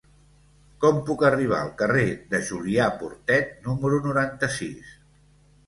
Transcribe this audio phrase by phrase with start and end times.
[0.85, 4.99] Com puc arribar al carrer de Julià Portet número noranta-sis?